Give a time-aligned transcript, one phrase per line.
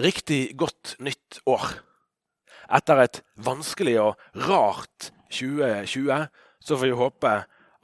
[0.00, 1.66] riktig godt nytt år.
[2.72, 6.28] Etter et vanskelig og rart 2020
[6.64, 7.34] så får vi håpe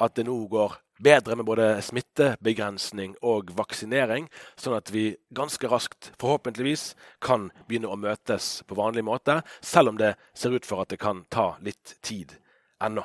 [0.00, 4.28] at det nå går bedre med både smittebegrensning og vaksinering,
[4.60, 6.94] sånn at vi ganske raskt forhåpentligvis
[7.24, 11.00] kan begynne å møtes på vanlig måte, selv om det ser ut for at det
[11.00, 12.36] kan ta litt tid
[12.84, 13.04] ennå.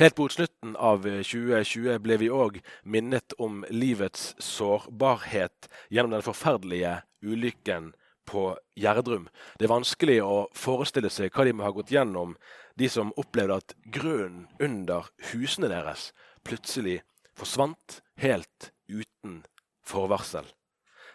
[0.00, 6.92] Helt mot slutten av 2020 ble vi òg minnet om livets sårbarhet gjennom den forferdelige
[7.26, 7.88] ulykken
[8.30, 8.44] på
[8.78, 9.26] Gjerdrum.
[9.58, 12.36] Det er vanskelig å forestille seg hva de må ha gått gjennom,
[12.78, 16.12] de som opplevde at grunnen under husene deres
[16.46, 17.00] plutselig
[17.34, 19.42] forsvant helt uten
[19.82, 20.46] forvarsel.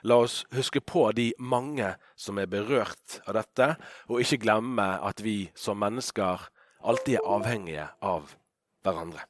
[0.04, 3.74] La oss huske på de mange som er berørt av dette,
[4.12, 6.50] og ikke glemme at vi som mennesker
[6.84, 8.34] alltid er avhengige av
[8.84, 9.26] hverandre.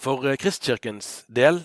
[0.00, 1.62] For eh, Kristkirkens del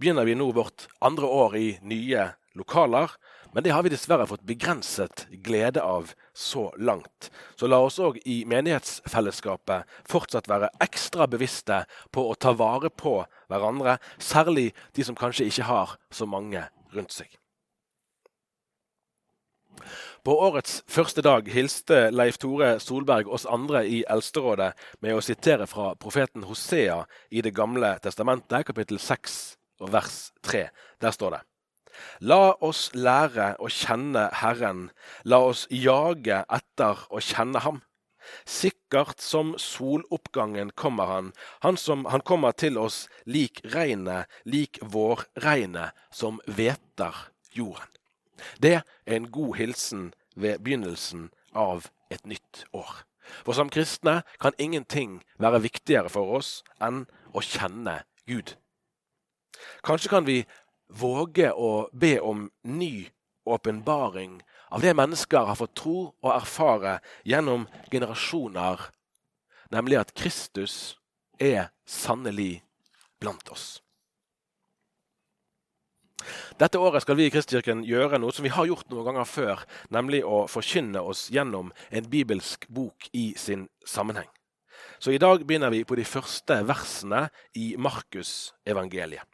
[0.00, 3.12] begynner vi nå vårt andre år i nye lokaler,
[3.52, 7.30] men det har vi dessverre fått begrenset glede av så langt.
[7.56, 13.18] Så la oss òg i menighetsfellesskapet fortsatt være ekstra bevisste på å ta vare på
[13.48, 17.30] hverandre, særlig de som kanskje ikke har så mange rundt seg.
[20.24, 24.72] På årets første dag hilste Leif Tore Solberg oss andre i Eldsterådet
[25.04, 30.68] med å sitere fra profeten Hosea i Det gamle testamentet, kapittel 6 og vers 3.
[31.00, 31.42] Der står det
[32.20, 34.90] La oss lære å kjenne Herren,
[35.24, 37.82] la oss jage etter å kjenne Ham.
[38.44, 45.94] Sikkert som soloppgangen kommer han, han som han kommer til oss lik regnet, lik vårregnet
[46.10, 47.95] som hveter jorden.
[48.62, 53.04] Det er en god hilsen ved begynnelsen av et nytt år.
[53.42, 58.54] For som kristne kan ingenting være viktigere for oss enn å kjenne Gud.
[59.86, 60.44] Kanskje kan vi
[60.88, 63.08] våge å be om ny
[63.46, 64.42] åpenbaring
[64.74, 68.90] av det mennesker har fått tro og erfare gjennom generasjoner,
[69.70, 70.96] nemlig at Kristus
[71.38, 72.62] er sannelig
[73.22, 73.80] blant oss.
[76.60, 79.62] Dette året skal vi i Kristkirken gjøre noe som vi har gjort noen ganger før,
[79.94, 84.28] nemlig å forkynne oss gjennom en bibelsk bok i sin sammenheng.
[84.98, 87.26] Så i dag begynner vi på de første versene
[87.56, 89.24] i Markus evangeliet.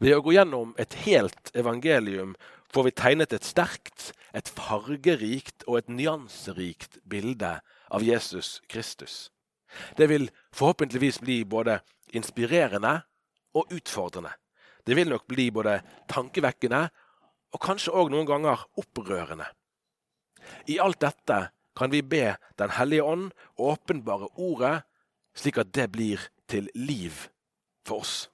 [0.00, 2.34] Ved å gå gjennom et helt evangelium
[2.72, 7.58] får vi tegnet et sterkt, et fargerikt og et nyanserikt bilde
[7.92, 9.28] av Jesus Kristus.
[9.96, 11.80] Det vil forhåpentligvis bli både
[12.16, 13.02] inspirerende
[13.56, 14.32] og utfordrende.
[14.88, 16.86] Det vil nok bli både tankevekkende
[17.52, 19.44] og kanskje òg noen ganger opprørende.
[20.72, 24.82] I alt dette kan vi be Den hellige ånd åpenbare ordet,
[25.36, 27.14] slik at det blir til liv
[27.86, 28.30] for oss.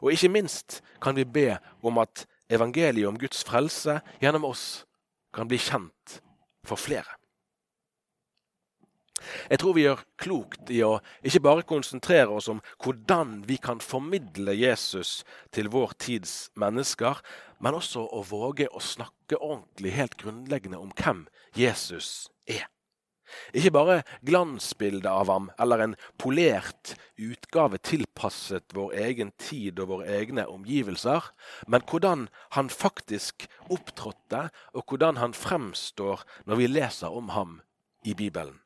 [0.00, 4.84] Og ikke minst kan vi be om at evangeliet om Guds frelse gjennom oss
[5.34, 6.18] kan bli kjent
[6.66, 7.21] for flere.
[9.50, 13.82] Jeg tror vi gjør klokt i å ikke bare konsentrere oss om hvordan vi kan
[13.84, 15.20] formidle Jesus
[15.54, 17.20] til vår tids mennesker,
[17.62, 22.66] men også å våge å snakke ordentlig, helt grunnleggende om hvem Jesus er.
[23.56, 30.08] Ikke bare glansbildet av ham eller en polert utgave tilpasset vår egen tid og våre
[30.18, 31.30] egne omgivelser,
[31.66, 32.26] men hvordan
[32.58, 37.60] han faktisk opptrådte, og hvordan han fremstår når vi leser om ham
[38.04, 38.61] i Bibelen.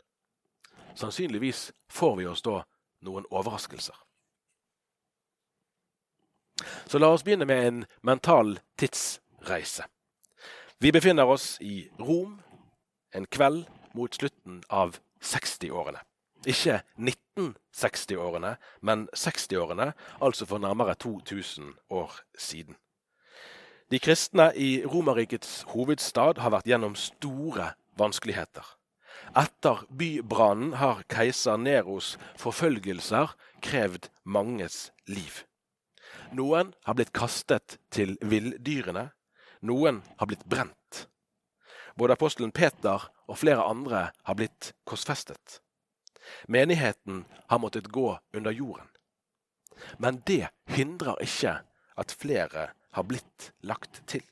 [0.97, 2.63] Sannsynligvis får vi oss da
[3.05, 3.97] noen overraskelser.
[6.87, 9.85] Så la oss begynne med en mental tidsreise.
[10.79, 12.39] Vi befinner oss i Rom
[13.13, 16.01] en kveld mot slutten av 60-årene.
[16.47, 22.77] Ikke 1960-årene, men 60-årene, altså for nærmere 2000 år siden.
[23.91, 28.76] De kristne i Romerrikets hovedstad har vært gjennom store vanskeligheter.
[29.35, 35.43] Etter bybrannen har keiser Neros forfølgelser krevd manges liv.
[36.37, 39.11] Noen har blitt kastet til villdyrene,
[39.67, 41.07] noen har blitt brent.
[41.97, 45.61] Både apostelen Peter og flere andre har blitt korsfestet.
[46.49, 48.89] Menigheten har måttet gå under jorden.
[49.99, 51.61] Men det hindrer ikke
[51.97, 54.25] at flere har blitt lagt til.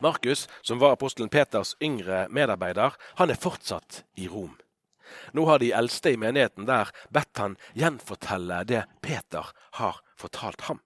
[0.00, 4.56] Markus, som var apostelen Peters yngre medarbeider, han er fortsatt i Rom.
[5.32, 10.80] Nå har de eldste i menigheten der bedt han gjenfortelle det Peter har fortalt ham.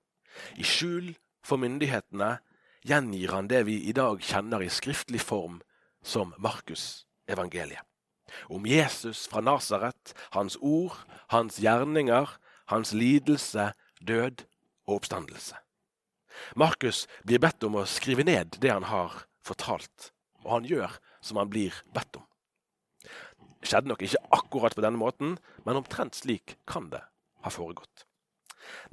[0.57, 1.15] I skjul
[1.45, 2.37] for myndighetene
[2.87, 5.61] gjengir han det vi i dag kjenner i skriftlig form
[6.03, 7.85] som Markus evangeliet.
[8.47, 10.95] Om Jesus fra Nasaret, hans ord,
[11.35, 12.31] hans gjerninger,
[12.71, 14.45] hans lidelse, død
[14.87, 15.59] og oppstandelse.
[16.57, 20.11] Markus blir bedt om å skrive ned det han har fortalt,
[20.45, 22.27] og han gjør som han blir bedt om.
[23.61, 27.03] Det skjedde nok ikke akkurat på denne måten, men omtrent slik kan det
[27.45, 28.07] ha foregått.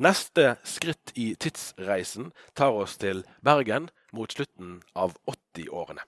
[0.02, 6.04] Neste skritt i tidsreisen tar oss til Bergen mot slutten av 80-årene.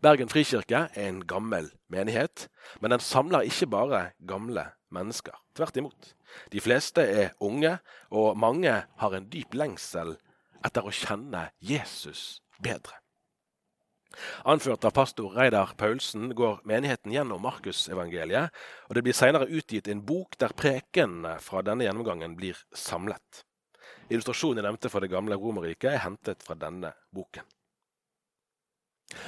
[0.00, 2.46] Bergen frikirke er en gammel menighet,
[2.80, 5.34] men den samler ikke bare gamle mennesker.
[5.56, 6.14] Tvert imot.
[6.52, 7.76] De fleste er unge,
[8.10, 10.16] og mange har en dyp lengsel
[10.64, 13.00] etter å kjenne Jesus bedre.
[14.48, 18.54] Anført av pastor Reidar Paulsen går menigheten gjennom Markusevangeliet,
[18.88, 23.42] og det blir senere utgitt en bok der prekenene fra denne gjennomgangen blir samlet.
[24.08, 27.44] Illustrasjonen jeg nevnte for det gamle Romerriket, er hentet fra denne boken.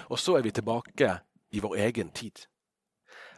[0.09, 1.19] Og så er vi tilbake
[1.55, 2.47] i vår egen tid.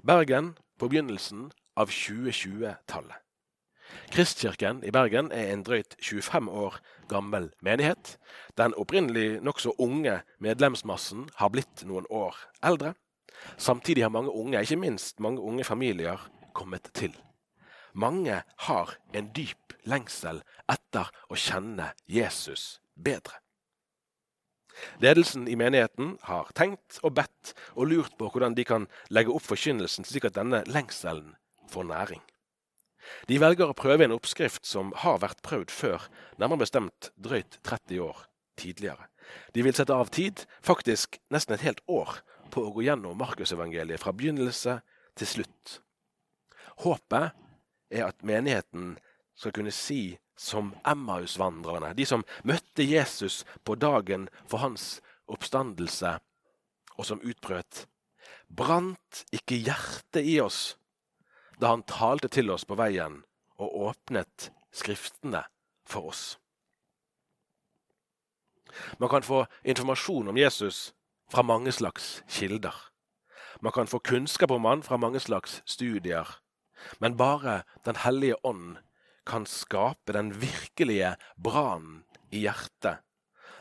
[0.07, 1.49] Bergen på begynnelsen
[1.81, 3.30] av 2020-tallet.
[4.11, 6.79] Kristkirken i Bergen er en drøyt 25 år
[7.11, 8.17] gammel menighet.
[8.59, 12.95] Den opprinnelig nokså unge medlemsmassen har blitt noen år eldre.
[13.57, 17.15] Samtidig har mange unge, ikke minst mange unge familier, kommet til.
[17.95, 23.41] Mange har en dyp lengsel etter å kjenne Jesus bedre.
[25.03, 29.45] Ledelsen i menigheten har tenkt og bedt og lurt på hvordan de kan legge opp
[29.45, 31.35] forkynnelsen slik at denne lengselen
[31.71, 32.23] får næring.
[33.29, 36.07] De velger å prøve en oppskrift som har vært prøvd før,
[36.41, 38.25] nærmere bestemt drøyt 30 år
[38.61, 39.09] tidligere.
[39.55, 42.21] De vil sette av tid, faktisk nesten et helt år,
[42.51, 44.81] på å gå gjennom Markusevangeliet fra begynnelse
[45.19, 45.77] til slutt.
[46.83, 47.37] Håpet
[47.95, 48.97] er at menigheten
[49.39, 54.99] skal kunne si som Emmausvandrerne, de som møtte Jesus på dagen for hans
[55.31, 56.17] oppstandelse,
[56.97, 57.87] og som utbrøt
[58.51, 60.75] Brant ikke hjertet i oss
[61.61, 63.21] da han talte til oss på veien
[63.61, 65.43] og åpnet Skriftene
[65.83, 66.39] for oss.
[69.03, 70.93] Man kan få informasjon om Jesus
[71.33, 72.75] fra mange slags kilder.
[73.61, 76.29] Man kan få kunnskap om han fra mange slags studier.
[76.99, 78.79] Men bare Den hellige ånd
[79.27, 83.03] kan skape den virkelige brannen i hjertet.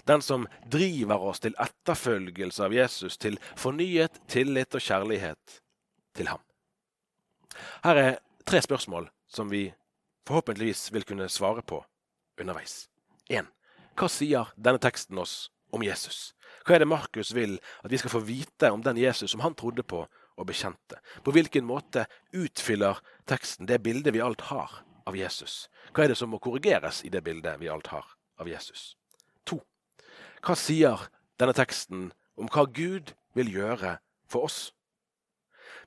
[0.06, 5.62] Den som driver oss til etterfølgelse av Jesus, til fornyet tillit og kjærlighet
[6.16, 6.49] til ham.
[7.84, 9.70] Her er tre spørsmål som vi
[10.28, 11.82] forhåpentligvis vil kunne svare på
[12.40, 12.88] underveis.
[13.30, 13.48] 1.
[13.98, 16.34] Hva sier denne teksten oss om Jesus?
[16.66, 19.58] Hva er det Markus vil at vi skal få vite om den Jesus som han
[19.58, 21.00] trodde på og bekjente?
[21.26, 25.68] På hvilken måte utfyller teksten det bildet vi alt har av Jesus?
[25.94, 28.06] Hva er det som må korrigeres i det bildet vi alt har
[28.40, 28.94] av Jesus?
[29.50, 29.60] 2.
[30.46, 31.10] Hva sier
[31.42, 33.98] denne teksten om hva Gud vil gjøre
[34.30, 34.70] for oss?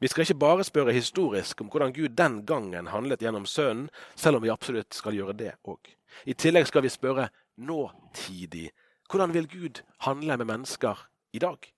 [0.02, 4.36] Vi skal ikke bare spørre historisk om hvordan Gud den gangen handlet gjennom Sønnen, selv
[4.36, 5.78] om vi absolutt skal gjøre det òg.
[6.26, 7.28] I tillegg skal vi spørre
[7.62, 8.72] nåtidig.
[9.06, 11.68] Hvordan vil Gud handle med mennesker i dag?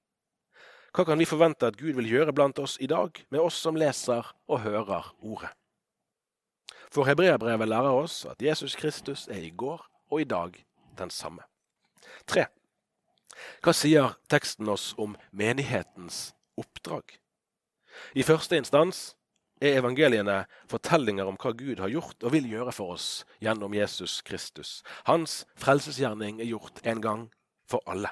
[0.94, 3.76] Hva kan vi forvente at Gud vil gjøre blant oss i dag, med oss som
[3.76, 5.50] leser og hører Ordet?
[6.88, 10.56] For hebreerbrevet lærer oss at Jesus Kristus er i går og i dag
[10.96, 11.44] den samme.
[12.24, 12.46] Tre.
[13.60, 17.18] Hva sier teksten oss om menighetens oppdrag?
[18.14, 19.14] I første instans
[19.62, 23.08] er evangeliene fortellinger om hva Gud har gjort og vil gjøre for oss
[23.42, 24.82] gjennom Jesus Kristus.
[25.08, 27.24] Hans frelsesgjerning er gjort en gang
[27.70, 28.10] for alle.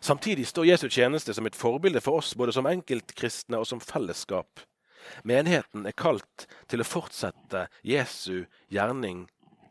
[0.00, 4.60] Samtidig står Jesu tjeneste som et forbilde for oss både som enkeltkristne og som fellesskap.
[5.24, 9.24] Menigheten er kalt til å fortsette Jesu gjerning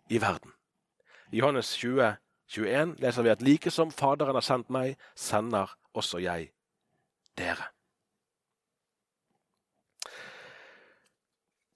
[0.09, 0.55] i verden.
[1.29, 2.15] I Johannes 20,
[2.50, 6.50] 21 leser vi at like som Faderen har sendt meg, sender også jeg
[7.38, 7.69] dere.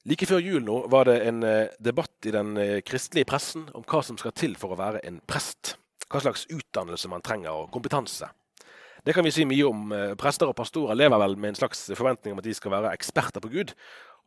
[0.04, 3.86] Like før jul nå var det en eh, debatt i den eh, kristelige pressen om
[3.88, 5.78] hva som skal til for å være en prest.
[6.12, 8.28] Hva slags utdannelse man trenger og kompetanse.
[9.04, 9.86] Det kan vi si mye om.
[9.96, 12.92] Eh, prester og pastorer lever vel med en slags forventning om at de skal være
[12.98, 13.72] eksperter på Gud.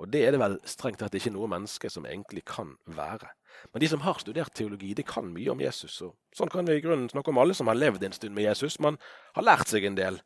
[0.00, 3.28] Og det er det vel strengt tatt ikke noe menneske som egentlig kan være.
[3.72, 6.00] Men de som har studert teologi, de kan mye om Jesus.
[6.04, 8.48] og Sånn kan vi i grunnen snakke om alle som har levd en stund med
[8.48, 8.80] Jesus.
[8.80, 8.96] Man
[9.36, 10.20] har lært seg en del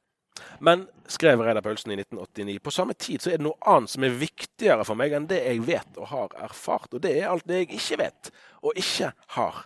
[0.61, 4.05] men, skrev Reidar Paulsen i 1989, på samme tid så er det noe annet som
[4.07, 6.93] er viktigere for meg enn det jeg vet og har erfart.
[6.95, 9.65] Og det er alt det jeg ikke vet og ikke har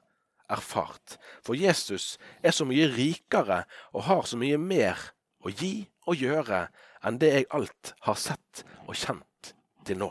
[0.54, 1.16] erfart.
[1.44, 5.11] For Jesus er så mye rikere og har så mye mer
[5.44, 5.75] å gi
[6.09, 6.66] og gjøre
[7.04, 9.54] enn det jeg alt har sett og kjent
[9.85, 10.11] til nå.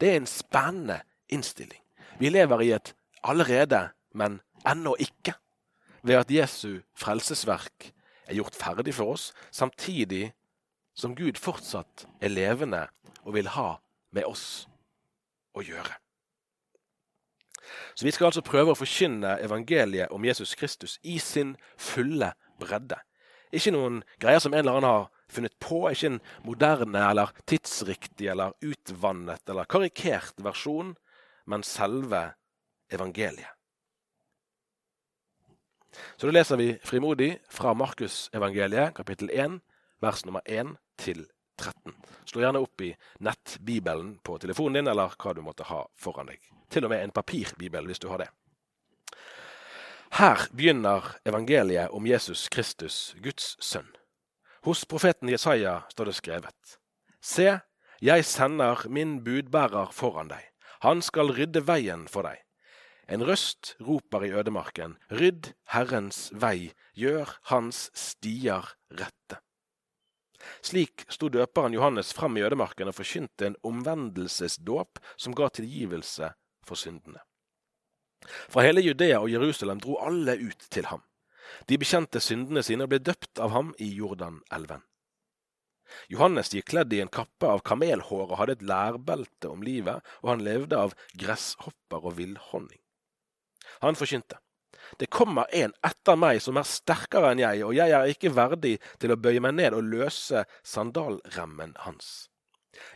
[0.00, 1.82] Det er en spennende innstilling.
[2.18, 5.36] Vi lever i et allerede, men ennå ikke,
[6.02, 7.90] ved at Jesu frelsesverk
[8.30, 10.30] er gjort ferdig for oss, samtidig
[10.96, 12.86] som Gud fortsatt er levende
[13.24, 13.74] og vil ha
[14.14, 14.66] med oss
[15.56, 15.96] å gjøre.
[17.94, 22.32] Så vi skal altså prøve å forkynne evangeliet om Jesus Kristus i sin fulle
[22.62, 22.98] bredde.
[23.54, 28.30] Ikke noen greier som en eller annen har funnet på, ikke en moderne eller tidsriktig
[28.32, 30.94] eller utvannet eller karikert versjon,
[31.50, 32.30] men selve
[32.90, 33.59] evangeliet.
[36.16, 39.60] Så da leser vi frimodig fra Markusevangeliet, kapittel 1,
[40.02, 41.24] vers nummer 1 til
[41.60, 41.94] 13.
[42.24, 42.92] Slå gjerne opp i
[43.24, 46.40] nettbibelen på telefonen din, eller hva du måtte ha foran deg.
[46.70, 48.30] Til og med en papirbibel, hvis du har det.
[50.18, 53.88] Her begynner evangeliet om Jesus Kristus, Guds sønn.
[54.66, 56.76] Hos profeten Jesaja står det skrevet.
[57.22, 57.60] Se,
[58.02, 60.42] jeg sender min budbærer foran deg.
[60.84, 62.40] Han skal rydde veien for deg.
[63.10, 69.40] En røst roper i ødemarken, rydd Herrens vei, gjør hans stier rette.
[70.64, 76.30] Slik sto døperen Johannes fram i ødemarken og forkynte en omvendelsesdåp som ga tilgivelse
[76.66, 77.18] for syndene.
[78.52, 81.02] Fra hele Judea og Jerusalem dro alle ut til ham.
[81.66, 84.84] De bekjente syndene sine og ble døpt av ham i Jordanelven.
[86.12, 90.34] Johannes gikk kledd i en kappe av kamelhår og hadde et lærbelte om livet, og
[90.34, 92.79] han levde av gresshopper og villhonning.
[93.80, 94.38] Han forkynte.
[94.98, 98.74] Det kommer en etter meg som er sterkere enn jeg, og jeg er ikke verdig
[99.00, 102.28] til å bøye meg ned og løse sandalremmen hans.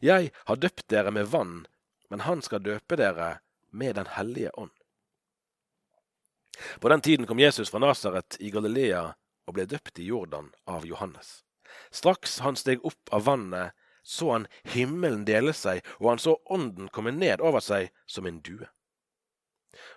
[0.03, 1.67] Jeg har døpt dere med vann,
[2.11, 3.39] men han skal døpe dere
[3.71, 4.75] med Den hellige ånd.
[6.81, 9.15] På den tiden kom Jesus fra Nasaret i Galilea
[9.47, 11.43] og ble døpt i Jordan av Johannes.
[11.91, 16.91] Straks han steg opp av vannet, så han himmelen dele seg, og han så ånden
[16.93, 18.69] komme ned over seg som en due.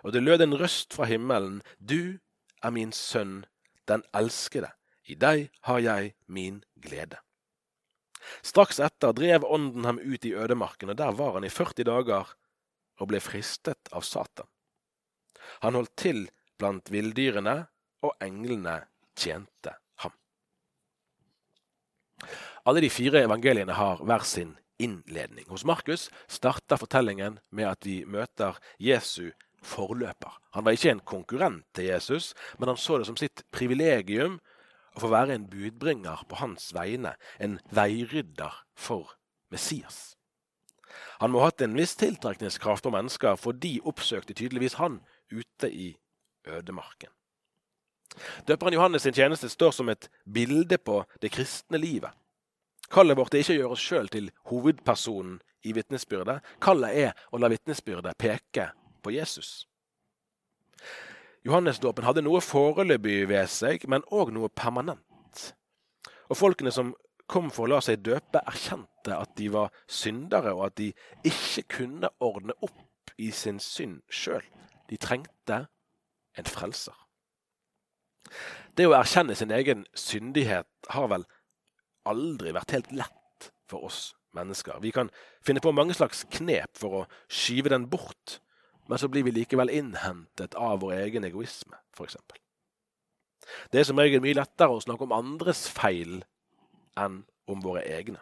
[0.02, 2.18] Og det lød en røst fra himmelen, Du
[2.62, 3.46] er min sønn,
[3.88, 4.70] den elskede,
[5.08, 7.18] i deg har jeg min glede.
[8.42, 12.34] Straks etter drev ånden ham ut i ødemarken, og der var han i 40 dager
[12.98, 14.48] og ble fristet av Satan.
[15.62, 16.26] Han holdt til
[16.58, 17.62] blant villdyrene,
[18.04, 18.76] og englene
[19.18, 20.12] tjente ham.
[22.62, 25.48] Alle de fire evangeliene har hver sin innledning.
[25.50, 29.32] Hos Markus starter fortellingen med at vi møter Jesu
[29.64, 30.34] forløper.
[30.56, 34.38] Han var ikke en konkurrent til Jesus, men han så det som sitt privilegium
[34.96, 39.14] å få være en budbringer på hans vegne, en veirydder for
[39.52, 40.18] Messias.
[41.18, 45.00] Han må ha hatt en viss tiltrekningskraft på mennesker, for de oppsøkte tydeligvis han
[45.30, 45.92] ute i
[46.46, 47.10] ødemarken.
[48.48, 52.10] Døperen Johannes sin tjeneste står som et bilde på det kristne livet.
[52.88, 55.36] Kallet vårt er ikke å gjøre oss sjøl til hovedpersonen
[55.68, 56.40] i vitnesbyrdet.
[56.64, 58.70] Kallet er å la vitnesbyrdet peke
[59.02, 59.66] på Jesus.
[61.46, 65.44] Johannesdåpen hadde noe foreløpig ved seg, men òg noe permanent.
[66.28, 66.92] Og folkene som
[67.28, 70.90] kom for å la seg døpe, erkjente at de var syndere, og at de
[71.28, 74.44] ikke kunne ordne opp i sin synd sjøl.
[74.88, 75.66] De trengte
[76.38, 76.96] en frelser.
[78.76, 81.24] Det å erkjenne sin egen syndighet har vel
[82.08, 84.80] aldri vært helt lett for oss mennesker.
[84.84, 85.10] Vi kan
[85.44, 88.38] finne på mange slags knep for å skyve den bort
[88.88, 92.16] men så blir vi likevel innhentet av vår egen egoisme, f.eks.
[93.72, 96.22] Det er som regel mye lettere å snakke om andres feil
[96.98, 98.20] enn om våre egne.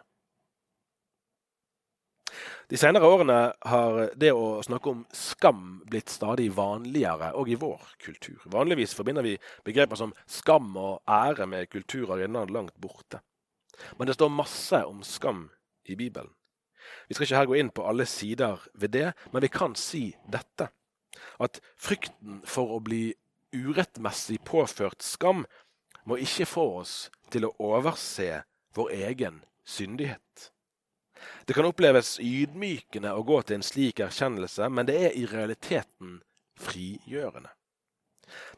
[2.67, 3.37] De senere årene
[3.71, 8.41] har det å snakke om skam blitt stadig vanligere, òg i vår kultur.
[8.51, 13.21] Vanligvis forbinder vi begreper som skam og ære med kulturer innan langt borte.
[13.95, 15.45] Men det står masse om skam
[15.87, 16.33] i Bibelen.
[17.07, 20.09] Vi skal ikke her gå inn på alle sider ved det, men vi kan si
[20.31, 20.69] dette.
[21.41, 23.11] At frykten for å bli
[23.55, 25.45] urettmessig påført skam
[26.07, 26.95] må ikke få oss
[27.33, 28.43] til å overse
[28.77, 30.51] vår egen syndighet.
[31.45, 36.19] Det kan oppleves ydmykende å gå til en slik erkjennelse, men det er i realiteten
[36.61, 37.49] frigjørende.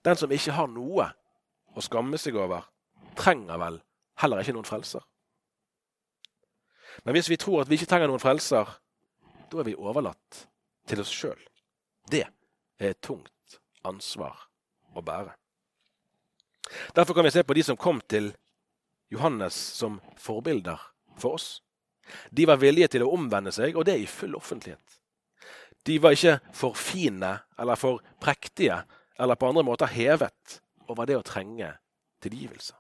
[0.06, 1.10] Den som ikke har noe
[1.78, 2.66] å skamme seg over,
[3.20, 3.80] trenger vel
[4.20, 5.04] heller ikke noen frelser.
[7.04, 8.70] Men hvis vi tror at vi ikke trenger noen frelser,
[9.50, 10.44] da er vi overlatt
[10.90, 11.40] til oss sjøl.
[12.10, 14.48] Det er et tungt ansvar
[14.98, 15.34] å bære.
[16.94, 18.32] Derfor kan vi se på de som kom til
[19.10, 20.82] Johannes som forbilder
[21.18, 21.50] for oss.
[22.30, 25.00] De var villige til å omvende seg, og det i full offentlighet.
[25.86, 28.82] De var ikke for fine eller for prektige
[29.20, 31.72] eller på andre måter hevet over det å trenge
[32.24, 32.76] tilgivelse.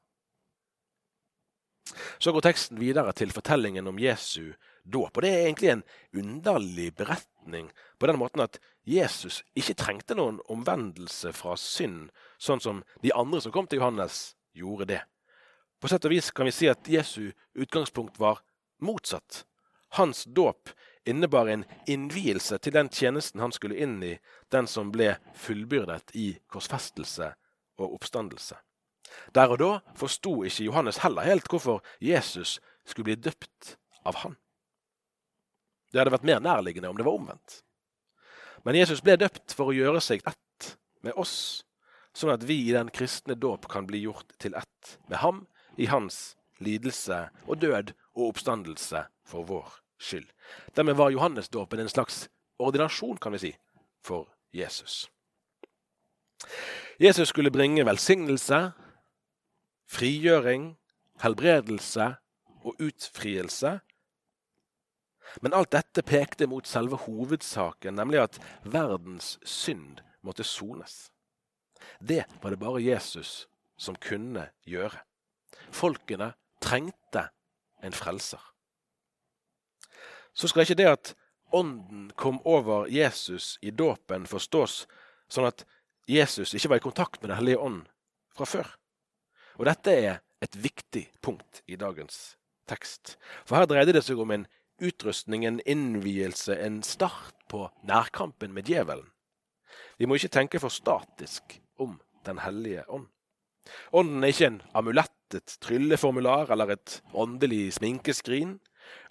[2.17, 4.53] Så går teksten videre til fortellingen om Jesu
[4.83, 5.17] dåp.
[5.17, 5.85] Og det er egentlig en
[6.21, 7.69] underlig beretning
[7.99, 12.09] på den måten at Jesus ikke trengte noen omvendelse fra synd,
[12.41, 15.01] sånn som de andre som kom til Johannes, gjorde det.
[15.79, 18.41] På sett og vis kan vi si at Jesu utgangspunkt var
[18.83, 19.45] motsatt.
[19.95, 20.69] Hans dåp
[21.07, 24.17] innebar en innvielse til den tjenesten han skulle inn i,
[24.51, 27.31] den som ble fullbyrdet i korsfestelse
[27.79, 28.59] og oppstandelse.
[29.35, 33.75] Der og da forsto ikke Johannes heller helt hvorfor Jesus skulle bli døpt
[34.07, 34.37] av han.
[35.91, 37.61] Det hadde vært mer nærliggende om det var omvendt.
[38.65, 40.73] Men Jesus ble døpt for å gjøre seg ett
[41.05, 41.63] med oss,
[42.13, 45.45] sånn at vi i den kristne dåp kan bli gjort til ett med ham
[45.79, 50.27] i hans lidelse og død og oppstandelse for vår skyld.
[50.75, 52.27] Dermed var Johannesdåpen en slags
[52.59, 53.53] ordinasjon, kan vi si,
[54.03, 55.07] for Jesus.
[56.99, 58.71] Jesus skulle bringe velsignelse,
[59.89, 60.73] frigjøring,
[61.23, 62.13] helbredelse
[62.63, 63.79] og utfrielse.
[65.41, 71.09] Men alt dette pekte mot selve hovedsaken, nemlig at verdens synd måtte sones.
[71.99, 73.47] Det var det bare Jesus
[73.79, 74.99] som kunne gjøre.
[75.71, 77.29] Folkene trengte
[77.83, 78.41] en frelser.
[80.33, 81.15] Så skal ikke det at
[81.51, 84.83] Ånden kom over Jesus i dåpen forstås
[85.33, 85.63] sånn at
[86.09, 87.79] Jesus ikke var i kontakt med Den hellige ånd
[88.37, 88.69] fra før.
[89.59, 92.37] Og dette er et viktig punkt i dagens
[92.69, 93.17] tekst.
[93.43, 94.47] For her dreide det seg om en
[94.79, 99.09] utrustning, en innvielse, en start på nærkampen med djevelen.
[99.99, 103.05] Vi må ikke tenke for statisk om Den hellige ånd.
[103.95, 108.57] Ånden er ikke en amulett, et trylleformular eller et åndelig sminkeskrin.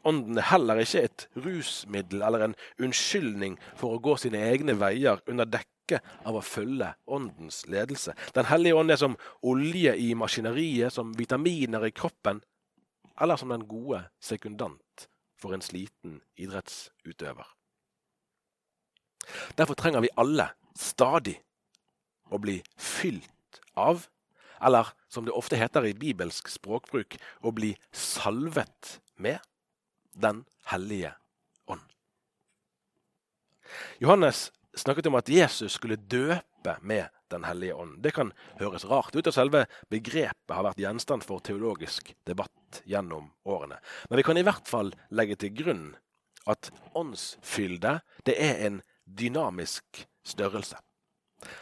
[0.09, 5.21] Ånden er heller ikke et rusmiddel eller en unnskyldning for å gå sine egne veier
[5.31, 8.15] under dekke av å følge Åndens ledelse.
[8.37, 12.43] Den hellige ånd er som olje i maskineriet, som vitaminer i kroppen,
[13.21, 15.09] eller som den gode sekundant
[15.39, 17.47] for en sliten idrettsutøver.
[19.59, 21.37] Derfor trenger vi alle stadig
[22.33, 24.07] å bli fylt av
[24.61, 27.17] eller som det ofte heter i bibelsk språkbruk,
[27.47, 29.39] å bli salvet med
[30.19, 31.13] Den hellige
[31.67, 31.85] ånd.
[33.99, 37.99] Johannes snakket om at Jesus skulle døpe med Den hellige ånd.
[38.03, 43.27] Det kan høres rart ut, og selve begrepet har vært gjenstand for teologisk debatt gjennom
[43.45, 43.77] årene.
[44.09, 45.91] Men vi kan i hvert fall legge til grunn
[46.49, 50.81] at åndsfylde det er en dynamisk størrelse.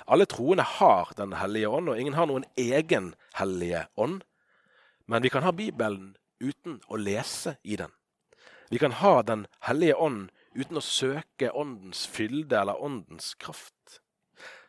[0.07, 4.23] Alle troende har Den hellige ånd, og ingen har noen egen hellige ånd.
[5.07, 7.91] Men vi kan ha Bibelen uten å lese i den.
[8.69, 14.01] Vi kan ha Den hellige ånd uten å søke åndens fylde eller åndens kraft.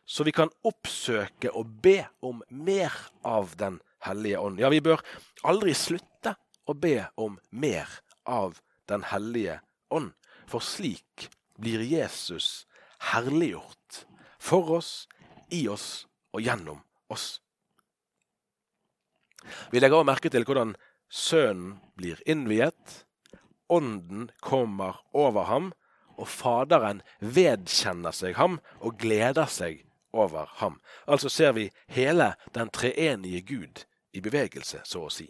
[0.05, 4.59] Så vi kan oppsøke og be om mer av Den hellige ånd.
[4.59, 5.01] Ja, vi bør
[5.43, 6.35] aldri slutte
[6.67, 7.89] å be om mer
[8.23, 10.13] av Den hellige ånd,
[10.47, 11.27] for slik
[11.59, 12.67] blir Jesus
[13.11, 14.05] herliggjort
[14.39, 15.07] for oss,
[15.51, 16.05] i oss
[16.35, 16.79] og gjennom
[17.11, 17.39] oss.
[19.71, 20.75] Vi legger også merke til hvordan
[21.07, 23.06] Sønnen blir innviet.
[23.69, 25.73] Ånden kommer over ham,
[26.17, 29.83] og Faderen vedkjenner seg ham og gleder seg
[30.15, 30.79] over ham.
[31.05, 33.83] Altså ser vi hele den treenige Gud
[34.15, 35.27] i bevegelse, så å si.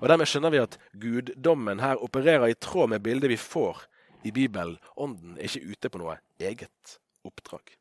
[0.00, 3.84] Og Dermed skjønner vi at guddommen her opererer i tråd med bildet vi får
[4.26, 4.80] i Bibelen.
[4.96, 7.76] Ånden er ikke ute på noe eget oppdrag.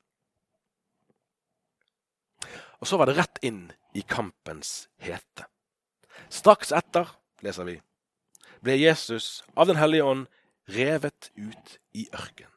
[2.84, 3.66] Og så var det rett inn
[3.98, 5.48] i kampens hete.
[6.30, 7.10] Straks etter,
[7.42, 7.80] leser vi,
[8.66, 10.26] ble Jesus av Den hellige ånd
[10.66, 12.50] revet ut i ørken.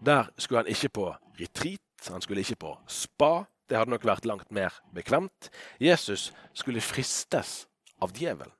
[0.00, 1.06] Der skulle han ikke på
[1.40, 3.46] retreat, han skulle ikke på spa.
[3.68, 5.50] Det hadde nok vært langt mer bekvemt.
[5.82, 7.66] Jesus skulle fristes
[8.00, 8.52] av djevelen.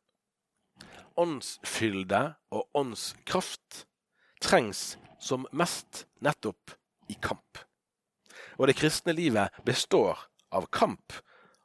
[1.17, 2.23] Åndsfylde
[2.53, 3.87] og åndskraft
[4.43, 6.75] trengs som mest nettopp
[7.09, 7.63] i kamp.
[8.61, 11.15] Og det kristne livet består av kamp,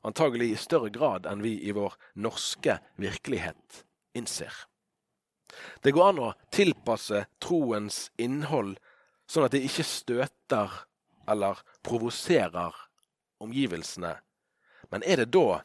[0.07, 3.83] antagelig i større grad enn vi i vår norske virkelighet
[4.17, 4.53] innser.
[5.81, 8.77] Det går an å tilpasse troens innhold
[9.29, 10.73] sånn at det ikke støter
[11.29, 12.75] eller provoserer
[13.41, 14.15] omgivelsene.
[14.91, 15.61] Men er det da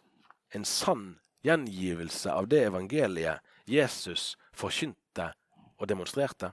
[0.55, 5.33] en sann gjengivelse av det evangeliet Jesus forkynte
[5.77, 6.53] og demonstrerte?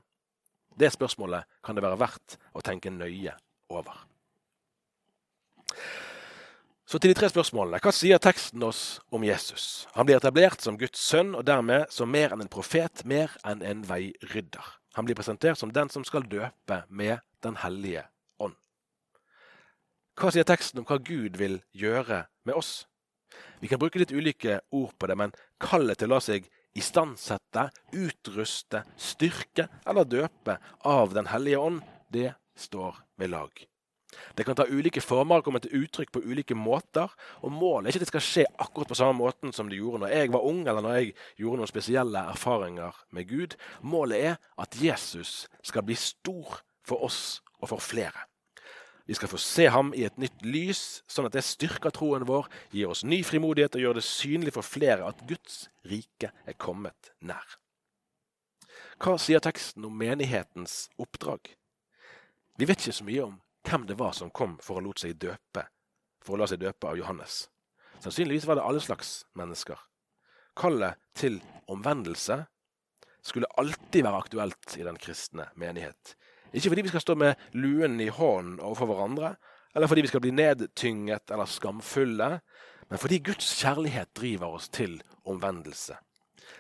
[0.74, 3.36] Det spørsmålet kan det være verdt å tenke nøye
[3.70, 4.13] over.
[6.94, 7.80] Så til de tre spørsmålene.
[7.82, 9.88] Hva sier teksten oss om Jesus?
[9.96, 13.64] Han blir etablert som Guds sønn, og dermed som mer enn en profet, mer enn
[13.66, 14.68] en veirydder.
[14.94, 18.06] Han blir presentert som den som skal døpe med Den hellige
[18.38, 18.54] ånd.
[20.22, 22.86] Hva sier teksten om hva Gud vil gjøre med oss?
[23.58, 26.46] Vi kan bruke litt ulike ord på det, men kallet til å la seg
[26.78, 31.82] istandsette, utruste, styrke eller døpe av Den hellige ånd,
[32.14, 33.73] det står ved lag.
[34.38, 37.12] Det kan ta ulike former og komme til uttrykk på ulike måter.
[37.42, 40.04] Og målet er ikke at det skal skje akkurat på samme måten som det gjorde
[40.04, 43.58] når jeg var ung, eller når jeg gjorde noen spesielle erfaringer med Gud.
[43.82, 48.28] Målet er at Jesus skal bli stor for oss og for flere.
[49.06, 52.48] Vi skal få se ham i et nytt lys, sånn at det styrker troen vår,
[52.72, 57.12] gir oss ny frimodighet og gjør det synlig for flere at Guds rike er kommet
[57.20, 57.58] nær.
[59.04, 61.52] Hva sier teksten om menighetens oppdrag?
[62.56, 65.66] Vi vet ikke så mye om hvem det var som kom for å, seg døpe,
[66.24, 67.48] for å la seg døpe av Johannes.
[68.04, 69.80] Sannsynligvis var det alle slags mennesker.
[70.60, 71.40] Kallet til
[71.72, 72.44] omvendelse
[73.24, 76.16] skulle alltid være aktuelt i den kristne menighet.
[76.54, 79.34] Ikke fordi vi skal stå med luen i hånden overfor hverandre,
[79.74, 82.30] eller fordi vi skal bli nedtynget eller skamfulle,
[82.90, 85.96] men fordi Guds kjærlighet driver oss til omvendelse.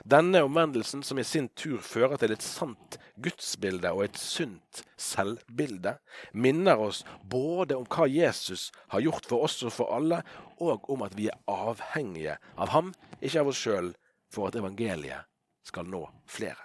[0.04, 5.96] Denne omvendelsen, som i sin tur fører til et sant gudsbilde og et sunt selvbilde,
[6.34, 10.24] minner oss både om hva Jesus har gjort for oss og for alle,
[10.58, 13.94] og om at vi er avhengige av ham, ikke av oss sjøl,
[14.34, 15.30] for at evangeliet
[15.64, 16.60] skal nå flere.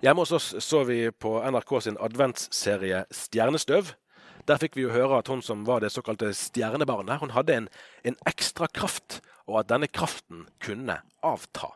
[0.00, 3.90] Hjemme hos oss så vi på NRK sin adventsserie Stjernestøv.
[4.46, 7.66] Der fikk vi jo høre at hun som var det såkalte stjernebarnet, hun hadde en,
[8.06, 11.72] en ekstra kraft og at denne kraften kunne avta.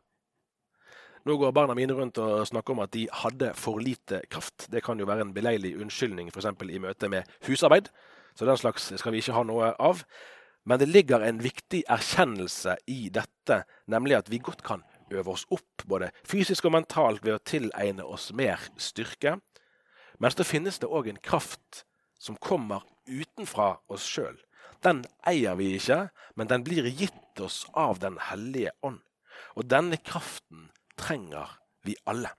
[1.23, 4.67] Nå går barna mine rundt og snakker om at de hadde for lite kraft.
[4.73, 6.51] Det kan jo være en beleilig unnskyldning f.eks.
[6.67, 7.93] i møte med husarbeid,
[8.35, 10.03] så den slags skal vi ikke ha noe av.
[10.67, 14.83] Men det ligger en viktig erkjennelse i dette, nemlig at vi godt kan
[15.13, 19.37] øve oss opp, både fysisk og mentalt, ved å tilegne oss mer styrke.
[20.19, 21.85] Men så finnes det òg en kraft
[22.23, 24.39] som kommer utenfra oss sjøl,
[24.85, 29.01] den eier vi ikke, men den blir gitt oss av Den hellige ånd.
[29.57, 32.33] Og denne kraften trenger vi alle.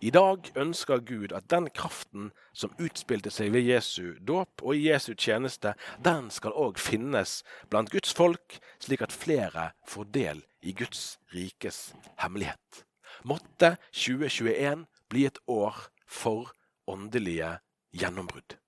[0.00, 4.90] I dag ønsker Gud at den kraften som utspilte seg ved Jesu dåp og i
[4.90, 5.72] Jesu tjeneste,
[6.04, 7.38] den skal òg finnes
[7.72, 12.84] blant Guds folk, slik at flere får del i Guds rikes hemmelighet.
[13.24, 16.52] Måtte 2021 bli et år for
[16.86, 17.56] åndelige
[17.96, 18.58] gjennombrudd.